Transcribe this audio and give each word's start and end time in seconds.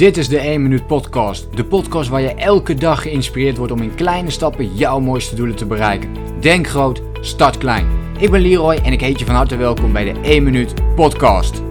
Dit 0.00 0.16
is 0.16 0.28
de 0.28 0.38
1 0.38 0.62
Minuut 0.62 0.86
Podcast. 0.86 1.56
De 1.56 1.64
podcast 1.64 2.08
waar 2.08 2.20
je 2.20 2.34
elke 2.34 2.74
dag 2.74 3.02
geïnspireerd 3.02 3.56
wordt 3.56 3.72
om 3.72 3.82
in 3.82 3.94
kleine 3.94 4.30
stappen 4.30 4.74
jouw 4.74 5.00
mooiste 5.00 5.34
doelen 5.34 5.56
te 5.56 5.66
bereiken. 5.66 6.40
Denk 6.40 6.66
groot, 6.66 7.02
start 7.20 7.58
klein. 7.58 7.86
Ik 8.18 8.30
ben 8.30 8.40
Leroy 8.40 8.74
en 8.74 8.92
ik 8.92 9.00
heet 9.00 9.18
je 9.18 9.24
van 9.24 9.34
harte 9.34 9.56
welkom 9.56 9.92
bij 9.92 10.12
de 10.12 10.20
1 10.20 10.42
Minuut 10.42 10.94
Podcast. 10.94 11.62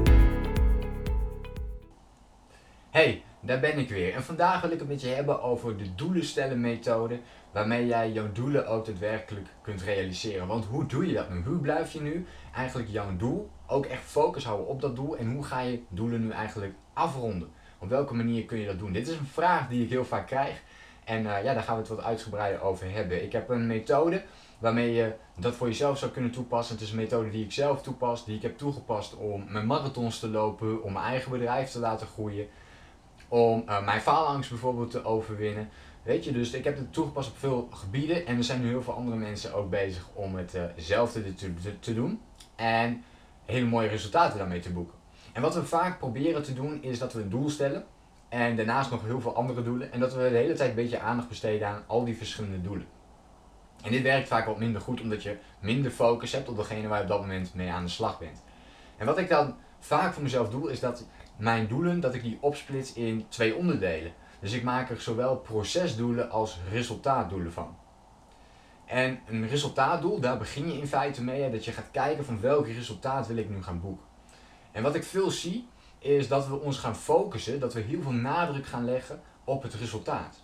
Hey, 2.89 3.23
daar 3.39 3.59
ben 3.59 3.77
ik 3.77 3.89
weer. 3.89 4.13
En 4.13 4.23
vandaag 4.23 4.61
wil 4.61 4.71
ik 4.71 4.79
het 4.79 4.87
met 4.87 5.01
je 5.01 5.07
hebben 5.07 5.41
over 5.41 5.77
de 5.77 5.95
doelen 5.95 6.61
methode. 6.61 7.19
Waarmee 7.51 7.87
jij 7.87 8.11
jouw 8.11 8.31
doelen 8.31 8.67
ook 8.67 8.85
daadwerkelijk 8.85 9.47
kunt 9.61 9.81
realiseren. 9.81 10.47
Want 10.47 10.65
hoe 10.65 10.85
doe 10.85 11.07
je 11.07 11.13
dat 11.13 11.29
nu? 11.29 11.43
Hoe 11.45 11.59
blijf 11.59 11.93
je 11.93 12.01
nu 12.01 12.25
eigenlijk 12.55 12.89
jouw 12.89 13.17
doel 13.17 13.49
ook 13.67 13.85
echt 13.85 14.03
focus 14.03 14.45
houden 14.45 14.67
op 14.67 14.81
dat 14.81 14.95
doel? 14.95 15.17
En 15.17 15.31
hoe 15.31 15.43
ga 15.43 15.59
je 15.59 15.79
doelen 15.89 16.21
nu 16.21 16.29
eigenlijk 16.29 16.73
afronden? 16.93 17.57
Op 17.79 17.89
welke 17.89 18.13
manier 18.13 18.45
kun 18.45 18.59
je 18.59 18.65
dat 18.65 18.79
doen? 18.79 18.91
Dit 18.91 19.07
is 19.07 19.17
een 19.17 19.25
vraag 19.25 19.67
die 19.67 19.83
ik 19.83 19.89
heel 19.89 20.05
vaak 20.05 20.27
krijg. 20.27 20.61
En 21.03 21.23
uh, 21.23 21.43
ja, 21.43 21.53
daar 21.53 21.63
gaan 21.63 21.75
we 21.75 21.81
het 21.81 21.89
wat 21.89 22.03
uitgebreider 22.03 22.61
over 22.61 22.91
hebben. 22.91 23.23
Ik 23.23 23.31
heb 23.31 23.49
een 23.49 23.67
methode 23.67 24.23
waarmee 24.59 24.93
je 24.93 25.13
dat 25.37 25.55
voor 25.55 25.67
jezelf 25.67 25.97
zou 25.97 26.11
kunnen 26.11 26.31
toepassen. 26.31 26.75
Het 26.75 26.83
is 26.83 26.91
een 26.91 26.97
methode 26.97 27.29
die 27.29 27.43
ik 27.43 27.51
zelf 27.51 27.81
toepas, 27.81 28.25
die 28.25 28.35
ik 28.35 28.41
heb 28.41 28.57
toegepast 28.57 29.15
om 29.15 29.45
mijn 29.47 29.65
marathons 29.65 30.19
te 30.19 30.27
lopen, 30.27 30.83
om 30.83 30.93
mijn 30.93 31.05
eigen 31.05 31.31
bedrijf 31.31 31.71
te 31.71 31.79
laten 31.79 32.07
groeien, 32.07 32.47
om 33.27 33.63
uh, 33.67 33.85
mijn 33.85 34.01
faalangst 34.01 34.49
bijvoorbeeld 34.49 34.91
te 34.91 35.03
overwinnen. 35.03 35.69
Weet 36.03 36.23
je, 36.23 36.31
dus 36.31 36.51
ik 36.51 36.63
heb 36.63 36.77
het 36.77 36.93
toegepast 36.93 37.29
op 37.29 37.37
veel 37.37 37.67
gebieden 37.71 38.25
en 38.25 38.37
er 38.37 38.43
zijn 38.43 38.61
nu 38.61 38.67
heel 38.67 38.83
veel 38.83 38.93
andere 38.93 39.17
mensen 39.17 39.53
ook 39.53 39.69
bezig 39.69 40.07
om 40.13 40.35
hetzelfde 40.35 41.33
te, 41.33 41.53
te, 41.53 41.79
te 41.79 41.93
doen 41.93 42.21
en 42.55 43.03
hele 43.45 43.65
mooie 43.65 43.87
resultaten 43.87 44.37
daarmee 44.37 44.59
te 44.59 44.71
boeken. 44.71 44.98
En 45.33 45.41
wat 45.41 45.55
we 45.55 45.65
vaak 45.65 45.99
proberen 45.99 46.43
te 46.43 46.53
doen 46.53 46.83
is 46.83 46.99
dat 46.99 47.13
we 47.13 47.21
een 47.21 47.29
doel 47.29 47.49
stellen 47.49 47.85
en 48.29 48.55
daarnaast 48.55 48.91
nog 48.91 49.03
heel 49.03 49.21
veel 49.21 49.35
andere 49.35 49.63
doelen 49.63 49.91
en 49.91 49.99
dat 49.99 50.13
we 50.13 50.29
de 50.29 50.37
hele 50.37 50.53
tijd 50.53 50.69
een 50.69 50.75
beetje 50.75 50.99
aandacht 50.99 51.27
besteden 51.27 51.67
aan 51.67 51.83
al 51.87 52.05
die 52.05 52.17
verschillende 52.17 52.61
doelen. 52.61 52.87
En 53.83 53.91
dit 53.91 54.01
werkt 54.01 54.27
vaak 54.27 54.45
wat 54.45 54.59
minder 54.59 54.81
goed 54.81 55.01
omdat 55.01 55.23
je 55.23 55.37
minder 55.59 55.91
focus 55.91 56.31
hebt 56.31 56.49
op 56.49 56.57
degene 56.57 56.87
waar 56.87 56.97
je 56.97 57.03
op 57.03 57.09
dat 57.09 57.21
moment 57.21 57.53
mee 57.53 57.71
aan 57.71 57.83
de 57.83 57.89
slag 57.89 58.19
bent. 58.19 58.43
En 58.97 59.05
wat 59.05 59.17
ik 59.17 59.29
dan 59.29 59.55
vaak 59.79 60.13
voor 60.13 60.23
mezelf 60.23 60.49
doe 60.49 60.71
is 60.71 60.79
dat 60.79 61.05
mijn 61.37 61.67
doelen, 61.67 61.99
dat 61.99 62.13
ik 62.13 62.21
die 62.21 62.37
opsplits 62.41 62.93
in 62.93 63.25
twee 63.29 63.55
onderdelen. 63.55 64.11
Dus 64.39 64.53
ik 64.53 64.63
maak 64.63 64.89
er 64.89 65.01
zowel 65.01 65.37
procesdoelen 65.37 66.29
als 66.29 66.59
resultaatdoelen 66.71 67.53
van. 67.53 67.77
En 68.85 69.19
een 69.27 69.47
resultaatdoel, 69.47 70.19
daar 70.19 70.37
begin 70.37 70.71
je 70.71 70.79
in 70.79 70.87
feite 70.87 71.23
mee, 71.23 71.51
dat 71.51 71.65
je 71.65 71.71
gaat 71.71 71.91
kijken 71.91 72.25
van 72.25 72.41
welk 72.41 72.67
resultaat 72.67 73.27
wil 73.27 73.37
ik 73.37 73.49
nu 73.49 73.63
gaan 73.63 73.81
boeken. 73.81 74.08
En 74.71 74.83
wat 74.83 74.95
ik 74.95 75.03
veel 75.03 75.31
zie, 75.31 75.67
is 75.99 76.27
dat 76.27 76.47
we 76.47 76.59
ons 76.59 76.77
gaan 76.77 76.95
focussen, 76.95 77.59
dat 77.59 77.73
we 77.73 77.79
heel 77.79 78.01
veel 78.01 78.11
nadruk 78.11 78.65
gaan 78.65 78.85
leggen 78.85 79.21
op 79.43 79.63
het 79.63 79.73
resultaat. 79.73 80.41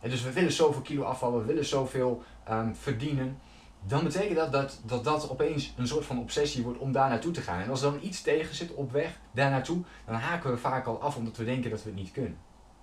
En 0.00 0.10
dus 0.10 0.22
we 0.22 0.32
willen 0.32 0.52
zoveel 0.52 0.82
kilo 0.82 1.02
afvallen, 1.02 1.40
we 1.40 1.46
willen 1.46 1.64
zoveel 1.64 2.22
um, 2.50 2.74
verdienen. 2.74 3.38
Dan 3.86 4.04
betekent 4.04 4.36
dat, 4.36 4.52
dat 4.52 4.78
dat 4.86 5.04
dat 5.04 5.30
opeens 5.30 5.74
een 5.76 5.86
soort 5.86 6.04
van 6.04 6.18
obsessie 6.18 6.62
wordt 6.62 6.78
om 6.78 6.92
daar 6.92 7.08
naartoe 7.08 7.32
te 7.32 7.40
gaan. 7.40 7.60
En 7.60 7.70
als 7.70 7.82
er 7.82 7.90
dan 7.90 8.02
iets 8.02 8.22
tegen 8.22 8.54
zit 8.54 8.74
op 8.74 8.92
weg 8.92 9.18
daar 9.32 9.50
naartoe, 9.50 9.82
dan 10.06 10.14
haken 10.14 10.50
we 10.50 10.56
vaak 10.56 10.86
al 10.86 11.00
af 11.00 11.16
omdat 11.16 11.36
we 11.36 11.44
denken 11.44 11.70
dat 11.70 11.82
we 11.82 11.88
het 11.88 11.98
niet 11.98 12.12
kunnen. 12.12 12.38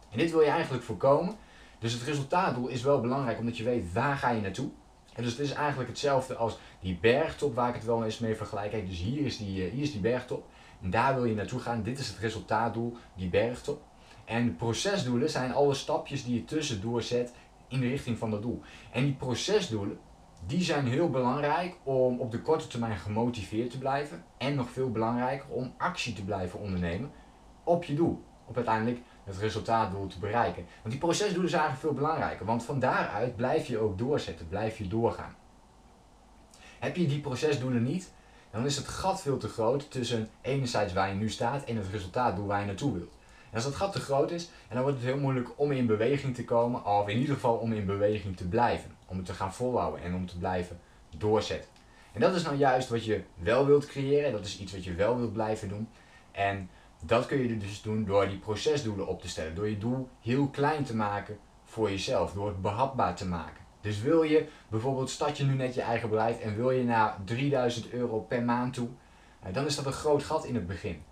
En 0.10 0.18
dit 0.18 0.32
wil 0.32 0.42
je 0.42 0.50
eigenlijk 0.50 0.84
voorkomen. 0.84 1.36
Dus 1.80 1.94
het 1.94 2.02
resultaatdoel 2.02 2.68
is 2.68 2.82
wel 2.82 3.02
belangrijk 3.02 3.40
omdat 3.40 3.58
je 3.58 3.64
weet 3.64 3.94
waar 3.94 4.18
ga 4.18 4.30
je 4.30 4.42
naartoe. 4.42 4.70
En 5.18 5.24
dus 5.24 5.32
het 5.32 5.42
is 5.42 5.52
eigenlijk 5.54 5.90
hetzelfde 5.90 6.36
als 6.36 6.58
die 6.80 6.98
bergtop 7.02 7.56
waar 7.56 7.70
ik 7.70 7.76
het 7.76 7.86
wel 7.86 8.06
eens 8.06 8.20
mee 8.20 8.36
vergelijk. 8.36 8.88
Dus 8.88 9.00
hier 9.00 9.26
is, 9.26 9.38
die, 9.38 9.66
eh, 9.66 9.72
hier 9.72 9.84
is 9.84 9.92
die 9.92 10.02
bergtop. 10.02 10.46
En 10.82 10.90
daar 10.90 11.16
wil 11.16 11.26
je 11.26 11.36
naartoe 11.36 11.60
gaan. 11.60 11.84
Dit 11.84 12.00
is 12.00 12.08
het 12.08 12.18
resultaatdoel, 12.18 12.98
die 13.16 13.30
bergtop. 13.30 13.82
En 14.26 14.56
procesdoelen 14.56 15.30
zijn 15.30 15.54
alle 15.54 15.74
stapjes 15.74 16.24
die 16.24 16.36
je 16.36 16.46
tussendoor 16.46 17.02
zet 17.02 17.34
in 17.68 17.80
de 17.80 17.88
richting 17.88 18.18
van 18.18 18.32
dat 18.32 18.42
doel. 18.42 18.62
En 18.92 19.04
die 19.04 19.14
procesdoelen, 19.14 20.00
die 20.46 20.62
zijn 20.62 20.88
heel 20.88 21.10
belangrijk 21.10 21.76
om 21.84 22.20
op 22.20 22.32
de 22.32 22.42
korte 22.42 22.68
termijn 22.68 22.98
gemotiveerd 22.98 23.72
te 23.72 23.78
blijven. 23.78 24.24
En 24.38 24.56
nog 24.56 24.70
veel 24.70 24.92
belangrijker 24.92 25.50
om 25.50 25.74
actie 25.78 26.14
te 26.14 26.26
blijven 26.26 26.60
ondernemen 26.60 27.12
op 27.64 27.84
je 27.84 27.96
doel. 27.96 28.24
Op 28.46 28.56
uiteindelijk 28.56 29.00
het 29.28 29.38
resultaatdoel 29.38 30.08
te 30.08 30.20
bereiken. 30.20 30.66
Want 30.82 30.90
die 30.90 30.98
procesdoelen 30.98 31.50
zijn 31.50 31.62
eigenlijk 31.62 31.94
veel 31.94 32.04
belangrijker. 32.04 32.46
Want 32.46 32.64
van 32.64 32.80
daaruit 32.80 33.36
blijf 33.36 33.68
je 33.68 33.78
ook 33.78 33.98
doorzetten, 33.98 34.48
blijf 34.48 34.78
je 34.78 34.88
doorgaan. 34.88 35.36
Heb 36.80 36.96
je 36.96 37.08
die 37.08 37.20
procesdoelen 37.20 37.84
niet, 37.84 38.12
dan 38.52 38.66
is 38.66 38.76
het 38.78 38.88
gat 38.88 39.22
veel 39.22 39.38
te 39.38 39.48
groot 39.48 39.92
tussen 39.92 40.30
enerzijds 40.42 40.94
waar 40.94 41.10
je 41.10 41.16
nu 41.16 41.30
staat 41.30 41.64
en 41.64 41.76
het 41.76 41.88
resultaatdoel 41.92 42.46
waar 42.46 42.60
je 42.60 42.66
naartoe 42.66 42.94
wilt. 42.94 43.16
En 43.50 43.54
als 43.54 43.64
dat 43.64 43.76
gat 43.76 43.92
te 43.92 44.00
groot 44.00 44.32
is, 44.32 44.50
dan 44.70 44.82
wordt 44.82 44.98
het 44.98 45.06
heel 45.06 45.20
moeilijk 45.20 45.50
om 45.56 45.72
in 45.72 45.86
beweging 45.86 46.36
te 46.36 46.44
komen, 46.44 46.86
of 46.86 47.08
in 47.08 47.18
ieder 47.18 47.36
geval 47.36 47.56
om 47.56 47.74
in 47.74 47.86
beweging 47.86 48.38
te 48.38 48.48
blijven. 48.48 48.92
Om 49.06 49.18
het 49.18 49.26
te 49.26 49.34
gaan 49.34 49.54
volhouden 49.54 50.04
en 50.04 50.16
om 50.16 50.26
te 50.26 50.38
blijven 50.38 50.80
doorzetten. 51.18 51.70
En 52.14 52.22
dat 52.22 52.36
is 52.36 52.44
nou 52.44 52.56
juist 52.56 52.90
wat 52.90 53.06
je 53.06 53.24
wel 53.34 53.66
wilt 53.66 53.86
creëren, 53.86 54.32
dat 54.32 54.46
is 54.46 54.60
iets 54.60 54.72
wat 54.72 54.84
je 54.84 54.94
wel 54.94 55.18
wilt 55.18 55.34
blijven 55.34 55.70
doen. 55.70 55.90
En 56.32 56.70
dat 57.06 57.26
kun 57.26 57.38
je 57.38 57.58
dus 57.58 57.82
doen 57.82 58.06
door 58.06 58.28
die 58.28 58.38
procesdoelen 58.38 59.08
op 59.08 59.22
te 59.22 59.28
stellen. 59.28 59.56
Door 59.56 59.70
je 59.70 59.78
doel 59.78 60.10
heel 60.22 60.48
klein 60.48 60.84
te 60.84 60.96
maken 60.96 61.38
voor 61.64 61.90
jezelf. 61.90 62.34
Door 62.34 62.48
het 62.48 62.62
behapbaar 62.62 63.16
te 63.16 63.28
maken. 63.28 63.66
Dus 63.82 64.02
wil 64.02 64.24
je 64.24 64.48
bijvoorbeeld, 64.68 65.10
start 65.10 65.38
je 65.38 65.44
nu 65.44 65.54
net 65.54 65.74
je 65.74 65.82
eigen 65.82 66.10
bedrijf 66.10 66.40
en 66.40 66.56
wil 66.56 66.72
je 66.72 66.84
naar 66.84 67.18
3000 67.24 67.90
euro 67.90 68.20
per 68.20 68.44
maand 68.44 68.74
toe, 68.74 68.88
eh, 69.40 69.54
dan 69.54 69.66
is 69.66 69.76
dat 69.76 69.86
een 69.86 69.92
groot 69.92 70.24
gat 70.24 70.46
in 70.46 70.56
het 70.56 70.68
begin. 70.68 71.04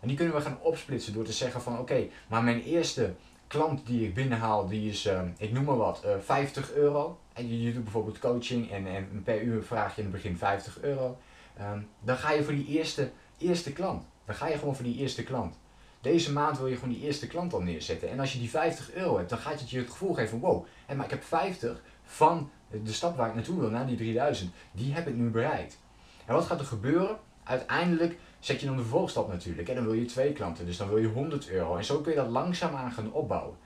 En 0.00 0.08
die 0.08 0.16
kunnen 0.16 0.34
we 0.34 0.40
gaan 0.40 0.58
opsplitsen 0.60 1.12
door 1.12 1.24
te 1.24 1.32
zeggen 1.32 1.60
van 1.60 1.78
oké, 1.78 2.06
maar 2.28 2.42
mijn 2.42 2.62
eerste 2.62 3.14
klant 3.46 3.86
die 3.86 4.06
ik 4.06 4.14
binnenhaal, 4.14 4.68
die 4.68 4.90
is, 4.90 5.06
uh, 5.06 5.20
ik 5.38 5.52
noem 5.52 5.64
maar 5.64 5.76
wat, 5.76 6.02
uh, 6.04 6.14
eh, 6.14 6.20
50 6.20 6.72
euro. 6.72 7.18
En 7.32 7.62
je, 7.62 7.72
doet 7.72 7.82
bijvoorbeeld 7.82 8.18
coaching 8.18 8.70
en, 8.70 8.86
en 8.86 9.22
per 9.24 9.42
uur 9.42 9.62
vraag 9.62 9.96
je 9.96 10.02
in 10.02 10.06
het 10.06 10.16
begin 10.16 10.36
50 10.36 10.80
euro. 10.80 11.18
Um, 11.60 11.88
dan 12.00 12.16
ga 12.16 12.32
je 12.32 12.44
voor 12.44 12.54
die 12.54 12.66
eerste, 12.66 13.10
eerste 13.38 13.72
klant. 13.72 14.04
Dan 14.24 14.34
ga 14.34 14.48
je 14.48 14.58
gewoon 14.58 14.74
voor 14.74 14.84
die 14.84 14.96
eerste 14.96 15.22
klant. 15.22 15.58
Deze 16.00 16.32
maand 16.32 16.58
wil 16.58 16.66
je 16.66 16.74
gewoon 16.74 16.94
die 16.94 17.02
eerste 17.02 17.26
klant 17.26 17.54
al 17.54 17.60
neerzetten. 17.60 18.10
En 18.10 18.20
als 18.20 18.32
je 18.32 18.38
die 18.38 18.50
50 18.50 18.92
euro 18.92 19.16
hebt, 19.16 19.30
dan 19.30 19.38
gaat 19.38 19.60
het 19.60 19.70
je 19.70 19.78
het 19.78 19.90
gevoel 19.90 20.14
geven 20.14 20.30
van 20.30 20.40
wow, 20.40 20.66
en 20.86 20.96
maar 20.96 21.04
ik 21.04 21.10
heb 21.10 21.22
50 21.22 21.82
van 22.02 22.50
de 22.68 22.92
stap 22.92 23.16
waar 23.16 23.28
ik 23.28 23.34
naartoe 23.34 23.60
wil, 23.60 23.70
naar 23.70 23.86
die 23.86 23.96
3000, 23.96 24.52
die 24.72 24.94
heb 24.94 25.08
ik 25.08 25.14
nu 25.14 25.30
bereikt. 25.30 25.78
En 26.26 26.34
wat 26.34 26.44
gaat 26.44 26.60
er 26.60 26.66
gebeuren? 26.66 27.18
Uiteindelijk 27.44 28.18
zet 28.40 28.60
je 28.60 28.66
dan 28.66 28.76
de 28.76 28.82
vervolgstap 28.82 29.28
natuurlijk. 29.28 29.68
En 29.68 29.74
dan 29.74 29.84
wil 29.84 29.92
je 29.92 30.04
twee 30.04 30.32
klanten, 30.32 30.66
dus 30.66 30.76
dan 30.76 30.88
wil 30.88 30.98
je 30.98 31.06
100 31.06 31.48
euro. 31.48 31.76
En 31.76 31.84
zo 31.84 32.00
kun 32.00 32.12
je 32.12 32.18
dat 32.18 32.28
langzaamaan 32.28 32.92
gaan 32.92 33.12
opbouwen. 33.12 33.56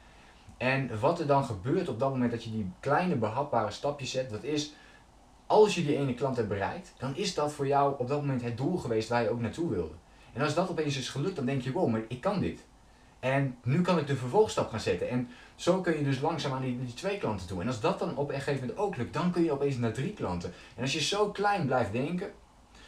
En 0.57 1.01
wat 1.01 1.21
er 1.21 1.27
dan 1.27 1.45
gebeurt 1.45 1.89
op 1.89 1.99
dat 1.99 2.11
moment 2.11 2.31
dat 2.31 2.45
je 2.45 2.51
die 2.51 2.71
kleine 2.81 3.17
behapbare 3.17 3.71
stapjes 3.71 4.11
zet, 4.11 4.31
dat 4.31 4.43
is 4.43 4.73
als 5.47 5.75
je 5.75 5.85
die 5.85 5.97
ene 5.97 6.15
klant 6.15 6.37
hebt 6.37 6.49
bereikt, 6.49 6.93
dan 6.99 7.17
is 7.17 7.35
dat 7.35 7.53
voor 7.53 7.67
jou 7.67 7.95
op 7.99 8.09
dat 8.09 8.21
moment 8.21 8.43
het 8.43 8.57
doel 8.57 8.77
geweest 8.77 9.09
waar 9.09 9.23
je 9.23 9.31
ook 9.31 9.41
naartoe 9.41 9.71
wilde. 9.71 9.95
En 10.39 10.45
als 10.45 10.55
dat 10.55 10.71
opeens 10.71 10.97
is 10.97 11.09
gelukt, 11.09 11.37
dan 11.37 11.47
denk 11.47 11.63
je, 11.63 11.73
wow, 11.73 11.91
maar 11.91 12.03
ik 12.09 12.21
kan 12.21 12.41
dit. 12.41 12.61
En 13.21 13.57
nu 13.63 13.81
kan 13.81 13.99
ik 13.99 14.07
de 14.07 14.17
vervolgstap 14.17 14.71
gaan 14.71 14.81
zetten. 14.81 15.09
En 15.09 15.29
zo 15.55 15.81
kun 15.81 15.97
je 15.97 16.05
dus 16.05 16.21
langzaam 16.21 16.53
aan 16.53 16.63
die, 16.63 16.85
die 16.85 16.95
twee 16.95 17.19
klanten 17.19 17.47
toe. 17.47 17.61
En 17.61 17.67
als 17.67 17.81
dat 17.81 17.99
dan 17.99 18.17
op 18.17 18.29
een 18.29 18.35
gegeven 18.35 18.61
moment 18.61 18.79
ook 18.79 18.97
lukt, 18.97 19.13
dan 19.13 19.31
kun 19.31 19.45
je 19.45 19.53
opeens 19.53 19.77
naar 19.77 19.93
drie 19.93 20.13
klanten. 20.13 20.53
En 20.77 20.83
als 20.83 20.93
je 20.93 21.01
zo 21.01 21.31
klein 21.31 21.67
blijft 21.67 21.93
denken, 21.93 22.31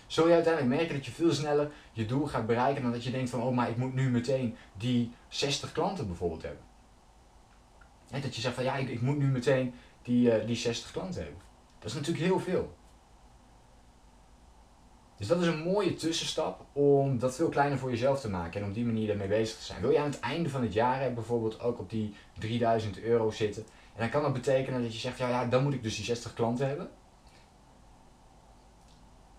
zul 0.06 0.28
je 0.28 0.34
uiteindelijk 0.34 0.74
merken 0.74 0.94
dat 0.94 1.04
je 1.04 1.12
veel 1.12 1.32
sneller 1.32 1.70
je 1.92 2.06
doel 2.06 2.26
gaat 2.26 2.46
bereiken 2.46 2.82
dan 2.82 2.92
dat 2.92 3.04
je 3.04 3.10
denkt 3.10 3.30
van, 3.30 3.42
oh 3.42 3.54
maar 3.54 3.70
ik 3.70 3.76
moet 3.76 3.94
nu 3.94 4.10
meteen 4.10 4.56
die 4.76 5.12
60 5.28 5.72
klanten 5.72 6.06
bijvoorbeeld 6.06 6.42
hebben. 6.42 6.62
En 8.10 8.20
dat 8.20 8.34
je 8.34 8.40
zegt 8.40 8.54
van, 8.54 8.64
ja 8.64 8.76
ik, 8.76 8.88
ik 8.88 9.00
moet 9.00 9.18
nu 9.18 9.26
meteen 9.26 9.74
die, 10.02 10.40
uh, 10.40 10.46
die 10.46 10.56
60 10.56 10.90
klanten 10.90 11.22
hebben. 11.22 11.40
Dat 11.78 11.90
is 11.90 11.96
natuurlijk 11.96 12.24
heel 12.24 12.40
veel. 12.40 12.74
Dus 15.20 15.28
dat 15.28 15.40
is 15.40 15.46
een 15.46 15.62
mooie 15.62 15.94
tussenstap 15.94 16.64
om 16.72 17.18
dat 17.18 17.34
veel 17.34 17.48
kleiner 17.48 17.78
voor 17.78 17.90
jezelf 17.90 18.20
te 18.20 18.30
maken 18.30 18.60
en 18.60 18.66
om 18.66 18.72
die 18.72 18.84
manier 18.84 19.10
ermee 19.10 19.28
bezig 19.28 19.58
te 19.58 19.64
zijn. 19.64 19.80
Wil 19.80 19.90
je 19.90 19.98
aan 19.98 20.10
het 20.10 20.20
einde 20.20 20.48
van 20.48 20.62
het 20.62 20.72
jaar 20.72 21.12
bijvoorbeeld 21.12 21.60
ook 21.60 21.78
op 21.78 21.90
die 21.90 22.14
3000 22.38 23.02
euro 23.02 23.30
zitten? 23.30 23.62
En 23.94 24.00
dan 24.00 24.10
kan 24.10 24.22
dat 24.22 24.32
betekenen 24.32 24.82
dat 24.82 24.92
je 24.92 24.98
zegt, 24.98 25.18
ja, 25.18 25.28
ja 25.28 25.46
dan 25.46 25.62
moet 25.62 25.74
ik 25.74 25.82
dus 25.82 25.96
die 25.96 26.04
60 26.04 26.34
klanten 26.34 26.66
hebben. 26.66 26.88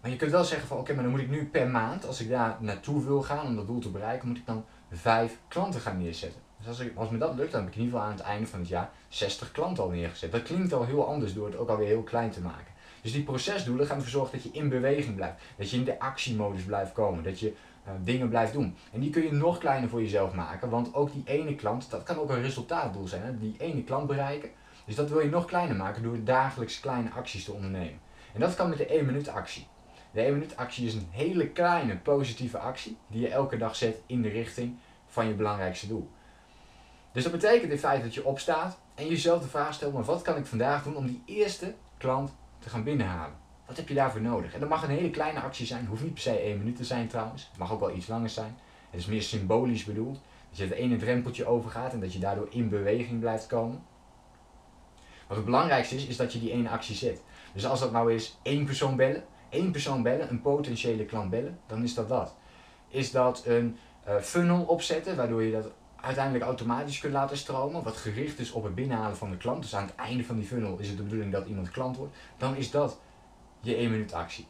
Maar 0.01 0.11
je 0.11 0.15
kunt 0.15 0.31
wel 0.31 0.43
zeggen 0.43 0.67
van 0.67 0.77
oké, 0.77 0.93
maar 0.93 1.03
dan 1.03 1.11
moet 1.11 1.21
ik 1.21 1.29
nu 1.29 1.45
per 1.45 1.67
maand, 1.67 2.05
als 2.05 2.21
ik 2.21 2.29
daar 2.29 2.57
naartoe 2.59 3.05
wil 3.05 3.21
gaan 3.21 3.45
om 3.45 3.55
dat 3.55 3.67
doel 3.67 3.79
te 3.79 3.89
bereiken, 3.89 4.27
moet 4.27 4.37
ik 4.37 4.45
dan 4.45 4.65
vijf 4.91 5.37
klanten 5.47 5.81
gaan 5.81 5.97
neerzetten. 5.97 6.41
Dus 6.57 6.67
als, 6.67 6.79
ik, 6.79 6.95
als 6.95 7.09
me 7.09 7.17
dat 7.17 7.35
lukt, 7.35 7.51
dan 7.51 7.61
heb 7.61 7.69
ik 7.69 7.75
in 7.75 7.81
ieder 7.81 7.99
geval 7.99 8.11
aan 8.11 8.17
het 8.17 8.27
einde 8.27 8.47
van 8.47 8.59
het 8.59 8.69
jaar 8.69 8.89
60 9.09 9.51
klanten 9.51 9.83
al 9.83 9.89
neergezet. 9.89 10.31
Dat 10.31 10.43
klinkt 10.43 10.73
al 10.73 10.85
heel 10.85 11.07
anders 11.07 11.33
door 11.33 11.45
het 11.45 11.55
ook 11.55 11.69
alweer 11.69 11.87
heel 11.87 12.03
klein 12.03 12.29
te 12.29 12.41
maken. 12.41 12.70
Dus 13.01 13.11
die 13.11 13.23
procesdoelen 13.23 13.85
gaan 13.85 13.95
ervoor 13.95 14.11
zorgen 14.11 14.33
dat 14.33 14.43
je 14.43 14.59
in 14.59 14.69
beweging 14.69 15.15
blijft. 15.15 15.41
Dat 15.57 15.69
je 15.69 15.77
in 15.77 15.83
de 15.83 15.99
actiemodus 15.99 16.63
blijft 16.63 16.91
komen. 16.91 17.23
Dat 17.23 17.39
je 17.39 17.53
uh, 17.87 17.93
dingen 18.03 18.29
blijft 18.29 18.53
doen. 18.53 18.75
En 18.91 18.99
die 18.99 19.09
kun 19.09 19.23
je 19.23 19.31
nog 19.31 19.57
kleiner 19.57 19.89
voor 19.89 20.01
jezelf 20.01 20.33
maken. 20.33 20.69
Want 20.69 20.93
ook 20.93 21.11
die 21.11 21.23
ene 21.25 21.55
klant, 21.55 21.89
dat 21.89 22.03
kan 22.03 22.17
ook 22.17 22.29
een 22.29 22.41
resultaatdoel 22.41 23.07
zijn. 23.07 23.21
Hè? 23.21 23.37
Die 23.37 23.55
ene 23.57 23.83
klant 23.83 24.07
bereiken. 24.07 24.49
Dus 24.85 24.95
dat 24.95 25.09
wil 25.09 25.19
je 25.19 25.29
nog 25.29 25.45
kleiner 25.45 25.75
maken 25.75 26.03
door 26.03 26.23
dagelijks 26.23 26.79
kleine 26.79 27.11
acties 27.11 27.43
te 27.43 27.53
ondernemen. 27.53 27.99
En 28.33 28.39
dat 28.39 28.55
kan 28.55 28.69
met 28.69 28.77
de 28.77 28.85
1 28.85 29.05
minuut 29.05 29.27
actie. 29.27 29.67
De 30.11 30.21
1 30.21 30.33
minuut 30.33 30.57
actie 30.57 30.85
is 30.85 30.93
een 30.93 31.07
hele 31.09 31.47
kleine 31.47 31.97
positieve 31.97 32.57
actie 32.57 32.97
die 33.07 33.21
je 33.21 33.29
elke 33.29 33.57
dag 33.57 33.75
zet 33.75 34.01
in 34.05 34.21
de 34.21 34.29
richting 34.29 34.77
van 35.07 35.27
je 35.27 35.33
belangrijkste 35.33 35.87
doel. 35.87 36.09
Dus 37.11 37.23
dat 37.23 37.31
betekent 37.31 37.71
in 37.71 37.77
feite 37.77 38.03
dat 38.03 38.13
je 38.13 38.25
opstaat 38.25 38.79
en 38.95 39.07
jezelf 39.07 39.41
de 39.41 39.47
vraag 39.47 39.73
stelt, 39.73 39.93
maar 39.93 40.03
wat 40.03 40.21
kan 40.21 40.37
ik 40.37 40.45
vandaag 40.45 40.83
doen 40.83 40.95
om 40.95 41.07
die 41.07 41.23
eerste 41.25 41.75
klant 41.97 42.31
te 42.61 42.69
gaan 42.69 42.83
binnenhalen? 42.83 43.35
Wat 43.65 43.77
heb 43.77 43.87
je 43.87 43.93
daarvoor 43.93 44.21
nodig? 44.21 44.53
En 44.53 44.59
dat 44.59 44.69
mag 44.69 44.83
een 44.83 44.89
hele 44.89 45.09
kleine 45.09 45.39
actie 45.39 45.65
zijn, 45.65 45.85
hoeft 45.85 46.03
niet 46.03 46.13
per 46.13 46.21
se 46.21 46.39
één 46.39 46.57
minuut 46.57 46.75
te 46.75 46.83
zijn 46.83 47.07
trouwens, 47.07 47.47
het 47.49 47.57
mag 47.57 47.71
ook 47.71 47.79
wel 47.79 47.95
iets 47.95 48.07
langer 48.07 48.29
zijn. 48.29 48.57
Het 48.89 48.99
is 48.99 49.05
meer 49.05 49.21
symbolisch 49.21 49.83
bedoeld, 49.83 50.19
dat 50.49 50.57
je 50.57 50.63
het 50.63 50.73
ene 50.73 50.97
drempeltje 50.97 51.45
overgaat 51.45 51.93
en 51.93 51.99
dat 51.99 52.13
je 52.13 52.19
daardoor 52.19 52.47
in 52.49 52.69
beweging 52.69 53.19
blijft 53.19 53.47
komen. 53.47 53.83
Wat 55.27 55.37
het 55.37 55.45
belangrijkste 55.45 55.95
is, 55.95 56.05
is 56.05 56.17
dat 56.17 56.33
je 56.33 56.39
die 56.39 56.51
ene 56.51 56.69
actie 56.69 56.95
zet. 56.95 57.21
Dus 57.53 57.65
als 57.65 57.79
dat 57.79 57.91
nou 57.91 58.13
is 58.13 58.37
één 58.41 58.65
persoon 58.65 58.95
bellen, 58.95 59.23
één 59.49 59.71
persoon 59.71 60.03
bellen, 60.03 60.29
een 60.29 60.41
potentiële 60.41 61.05
klant 61.05 61.29
bellen, 61.29 61.59
dan 61.67 61.83
is 61.83 61.93
dat 61.93 62.09
dat. 62.09 62.35
Is 62.87 63.11
dat 63.11 63.43
een 63.45 63.77
uh, 64.07 64.17
funnel 64.17 64.63
opzetten, 64.63 65.15
waardoor 65.15 65.43
je 65.43 65.51
dat 65.51 65.71
uiteindelijk 66.01 66.45
automatisch 66.45 66.99
kunt 66.99 67.13
laten 67.13 67.37
stromen, 67.37 67.83
wat 67.83 67.97
gericht 67.97 68.39
is 68.39 68.51
op 68.51 68.63
het 68.63 68.75
binnenhalen 68.75 69.17
van 69.17 69.29
de 69.29 69.37
klant. 69.37 69.61
Dus 69.61 69.75
aan 69.75 69.85
het 69.85 69.95
einde 69.95 70.23
van 70.23 70.35
die 70.35 70.45
funnel 70.45 70.77
is 70.77 70.87
het 70.87 70.97
de 70.97 71.03
bedoeling 71.03 71.31
dat 71.31 71.47
iemand 71.47 71.71
klant 71.71 71.97
wordt. 71.97 72.15
Dan 72.37 72.55
is 72.55 72.71
dat 72.71 72.99
je 73.59 73.75
1 73.75 73.91
minuut 73.91 74.13
actie. 74.13 74.47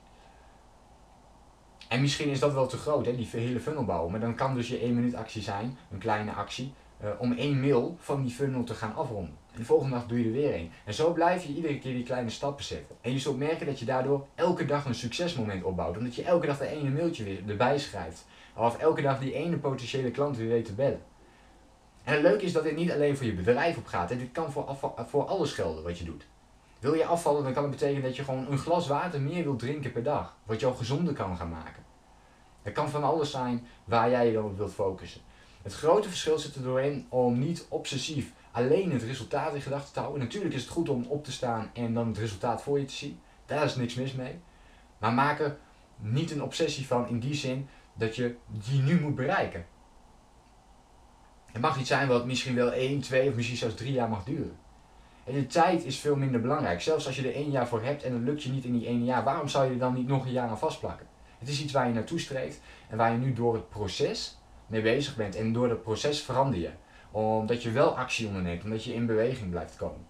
En 1.88 2.01
misschien 2.01 2.30
is 2.30 2.39
dat 2.39 2.53
wel 2.53 2.68
te 2.68 2.77
groot, 2.77 3.06
hè, 3.06 3.15
die 3.15 3.30
hele 3.31 3.59
funnel 3.59 3.86
bouwen. 3.86 4.12
Maar 4.12 4.19
dan 4.19 4.36
kan 4.36 4.56
dus 4.56 4.68
je 4.68 4.80
1 4.80 4.95
minuut 4.95 5.15
actie 5.15 5.42
zijn, 5.42 5.77
een 5.92 6.00
kleine 6.00 6.31
actie, 6.31 6.74
uh, 7.03 7.09
om 7.18 7.33
één 7.33 7.59
mail 7.59 7.98
van 8.00 8.21
die 8.21 8.31
funnel 8.31 8.63
te 8.63 8.74
gaan 8.74 8.95
afronden. 8.95 9.38
En 9.51 9.59
de 9.59 9.65
volgende 9.65 9.95
dag 9.95 10.07
doe 10.07 10.19
je 10.19 10.25
er 10.25 10.31
weer 10.31 10.53
één. 10.53 10.71
En 10.86 10.94
zo 10.94 11.13
blijf 11.13 11.44
je 11.44 11.53
iedere 11.53 11.80
keer 11.80 11.94
die 11.94 12.03
kleine 12.03 12.30
stappen 12.30 12.63
zetten. 12.63 12.95
En 13.01 13.12
je 13.12 13.19
zult 13.19 13.38
merken 13.38 13.65
dat 13.65 13.80
je 13.80 13.86
daardoor 13.86 14.27
elke 14.36 14.65
dag 14.65 14.86
een 14.86 14.95
succesmoment 14.95 15.63
opbouwt. 15.63 15.98
Omdat 15.98 16.15
je 16.15 16.24
elke 16.24 16.48
dag 16.48 16.57
dat 16.57 16.68
ene 16.68 16.89
mailtje 16.89 17.24
weer 17.24 17.42
erbij 17.48 17.80
schrijft. 17.80 18.25
Of 18.56 18.77
elke 18.77 19.01
dag 19.01 19.19
die 19.19 19.33
ene 19.33 19.57
potentiële 19.57 20.12
klant 20.12 20.38
weer 20.38 20.48
weet 20.48 20.65
te 20.65 20.74
bellen. 20.74 21.01
En 22.03 22.13
het 22.13 22.21
leuke 22.21 22.45
is 22.45 22.53
dat 22.53 22.63
dit 22.63 22.75
niet 22.75 22.92
alleen 22.92 23.18
voor 23.18 23.25
je 23.25 23.33
bedrijf 23.33 23.77
opgaat. 23.77 24.12
En 24.12 24.18
dit 24.18 24.31
kan 24.31 24.51
voor, 24.51 24.77
voor 25.07 25.25
alles 25.25 25.53
gelden 25.53 25.83
wat 25.83 25.98
je 25.98 26.06
doet. 26.06 26.27
Wil 26.80 26.94
je 26.94 27.06
afvallen, 27.06 27.44
dan 27.44 27.53
kan 27.53 27.63
het 27.63 27.71
betekenen 27.71 28.03
dat 28.03 28.15
je 28.15 28.24
gewoon 28.24 28.51
een 28.51 28.57
glas 28.57 28.88
water 28.88 29.21
meer 29.21 29.44
wilt 29.44 29.59
drinken 29.59 29.92
per 29.92 30.03
dag. 30.03 30.36
Wat 30.44 30.59
jou 30.59 30.75
gezonder 30.75 31.13
kan 31.13 31.38
gaan 31.38 31.50
maken. 31.50 31.83
Het 32.62 32.74
kan 32.74 32.89
van 32.89 33.03
alles 33.03 33.31
zijn 33.31 33.68
waar 33.83 34.09
jij 34.09 34.27
je 34.27 34.33
dan 34.33 34.45
op 34.45 34.57
wilt 34.57 34.74
focussen. 34.74 35.21
Het 35.62 35.74
grote 35.74 36.09
verschil 36.09 36.39
zit 36.39 36.56
er 36.56 36.63
doorheen 36.63 37.06
om 37.09 37.39
niet 37.39 37.65
obsessief 37.69 38.33
alleen 38.51 38.92
het 38.92 39.03
resultaat 39.03 39.53
in 39.53 39.62
gedachten 39.62 39.94
te 39.94 40.00
houden. 40.00 40.21
Natuurlijk 40.21 40.53
is 40.53 40.62
het 40.62 40.71
goed 40.71 40.89
om 40.89 41.06
op 41.07 41.24
te 41.24 41.31
staan 41.31 41.69
en 41.74 41.94
dan 41.94 42.07
het 42.07 42.18
resultaat 42.18 42.62
voor 42.62 42.80
je 42.80 42.86
te 42.86 42.94
zien. 42.94 43.19
Daar 43.45 43.65
is 43.65 43.75
niks 43.75 43.94
mis 43.94 44.13
mee. 44.13 44.39
Maar 44.98 45.13
maak 45.13 45.39
er 45.39 45.57
niet 45.98 46.31
een 46.31 46.44
obsessie 46.44 46.88
van 46.88 47.07
in 47.07 47.19
die 47.19 47.33
zin 47.33 47.68
dat 47.94 48.15
je 48.15 48.36
die 48.48 48.81
nu 48.81 49.01
moet 49.01 49.15
bereiken. 49.15 49.65
Het 51.51 51.62
mag 51.62 51.80
iets 51.80 51.89
zijn 51.89 52.07
wat 52.07 52.25
misschien 52.25 52.56
wel 52.56 52.71
1, 52.71 53.01
2 53.01 53.30
of 53.30 53.36
misschien 53.36 53.57
zelfs 53.57 53.75
3 53.75 53.92
jaar 53.92 54.09
mag 54.09 54.24
duren. 54.24 54.56
En 55.24 55.33
de 55.33 55.48
tijd 55.48 55.86
is 55.86 56.00
veel 56.00 56.15
minder 56.15 56.42
belangrijk. 56.42 56.81
Zelfs 56.81 57.06
als 57.06 57.15
je 57.15 57.27
er 57.27 57.36
één 57.36 57.51
jaar 57.51 57.68
voor 57.68 57.83
hebt 57.83 58.03
en 58.03 58.13
het 58.13 58.21
lukt 58.21 58.44
je 58.44 58.51
niet 58.51 58.65
in 58.65 58.77
die 58.77 58.88
ene 58.88 59.03
jaar, 59.03 59.24
waarom 59.24 59.48
zou 59.48 59.65
je 59.65 59.71
er 59.71 59.80
dan 59.80 59.94
niet 59.94 60.07
nog 60.07 60.25
een 60.25 60.31
jaar 60.31 60.50
aan 60.50 60.57
vastplakken? 60.57 61.07
Het 61.39 61.50
is 61.50 61.62
iets 61.62 61.74
waar 61.74 61.88
je 61.88 61.94
naartoe 61.94 62.19
streeft 62.19 62.62
en 62.89 62.98
waar 62.98 63.12
je 63.12 63.18
nu 63.18 63.33
door 63.33 63.53
het 63.53 63.69
proces 63.69 64.38
mee 64.68 64.81
bezig 64.81 65.15
bent. 65.15 65.36
En 65.36 65.53
door 65.53 65.68
dat 65.68 65.83
proces 65.83 66.21
verander 66.21 66.59
je. 66.59 66.69
Omdat 67.12 67.63
je 67.63 67.71
wel 67.71 67.98
actie 67.98 68.27
onderneemt, 68.27 68.63
omdat 68.63 68.83
je 68.83 68.94
in 68.94 69.06
beweging 69.06 69.50
blijft 69.50 69.75
komen. 69.75 70.06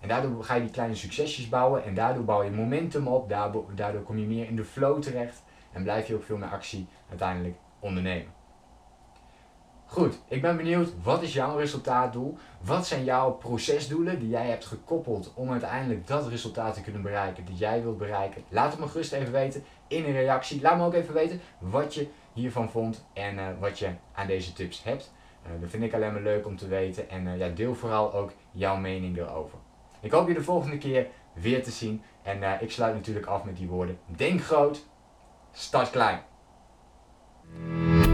En 0.00 0.08
daardoor 0.08 0.44
ga 0.44 0.54
je 0.54 0.60
die 0.60 0.70
kleine 0.70 0.94
succesjes 0.94 1.48
bouwen 1.48 1.84
en 1.84 1.94
daardoor 1.94 2.24
bouw 2.24 2.42
je 2.42 2.50
momentum 2.50 3.06
op, 3.06 3.28
daardoor, 3.28 3.64
daardoor 3.74 4.02
kom 4.02 4.18
je 4.18 4.26
meer 4.26 4.46
in 4.46 4.56
de 4.56 4.64
flow 4.64 5.02
terecht 5.02 5.42
en 5.72 5.82
blijf 5.82 6.08
je 6.08 6.14
ook 6.14 6.24
veel 6.24 6.36
meer 6.36 6.48
actie 6.48 6.86
uiteindelijk 7.08 7.56
ondernemen. 7.78 8.41
Goed, 9.92 10.18
ik 10.28 10.42
ben 10.42 10.56
benieuwd, 10.56 10.92
wat 11.02 11.22
is 11.22 11.32
jouw 11.32 11.56
resultaatdoel? 11.56 12.36
Wat 12.60 12.86
zijn 12.86 13.04
jouw 13.04 13.30
procesdoelen 13.30 14.18
die 14.18 14.28
jij 14.28 14.46
hebt 14.46 14.64
gekoppeld 14.64 15.32
om 15.34 15.50
uiteindelijk 15.50 16.06
dat 16.06 16.28
resultaat 16.28 16.74
te 16.74 16.80
kunnen 16.80 17.02
bereiken 17.02 17.44
dat 17.44 17.58
jij 17.58 17.82
wilt 17.82 17.98
bereiken? 17.98 18.44
Laat 18.48 18.70
het 18.70 18.80
me 18.80 18.88
gerust 18.88 19.12
even 19.12 19.32
weten 19.32 19.64
in 19.88 20.04
een 20.04 20.12
reactie. 20.12 20.60
Laat 20.60 20.76
me 20.76 20.84
ook 20.84 20.94
even 20.94 21.14
weten 21.14 21.40
wat 21.58 21.94
je 21.94 22.08
hiervan 22.32 22.70
vond 22.70 23.04
en 23.12 23.34
uh, 23.34 23.44
wat 23.60 23.78
je 23.78 23.90
aan 24.12 24.26
deze 24.26 24.52
tips 24.52 24.82
hebt. 24.82 25.12
Uh, 25.46 25.60
dat 25.60 25.70
vind 25.70 25.82
ik 25.82 25.94
alleen 25.94 26.12
maar 26.12 26.22
leuk 26.22 26.46
om 26.46 26.56
te 26.56 26.68
weten 26.68 27.10
en 27.10 27.26
uh, 27.26 27.38
ja, 27.38 27.48
deel 27.48 27.74
vooral 27.74 28.14
ook 28.14 28.32
jouw 28.50 28.76
mening 28.76 29.18
erover. 29.18 29.58
Ik 30.00 30.10
hoop 30.10 30.28
je 30.28 30.34
de 30.34 30.42
volgende 30.42 30.78
keer 30.78 31.06
weer 31.32 31.62
te 31.62 31.70
zien 31.70 32.02
en 32.22 32.60
ik 32.60 32.70
sluit 32.70 32.94
natuurlijk 32.94 33.26
af 33.26 33.44
met 33.44 33.56
die 33.56 33.68
woorden. 33.68 33.98
Denk 34.06 34.42
groot, 34.42 34.86
start 35.52 35.90
klein. 35.90 36.20